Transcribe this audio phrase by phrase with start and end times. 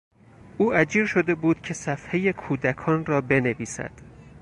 [0.57, 3.91] او اجیر شده بود که صفحهی کودکان را بنویسد.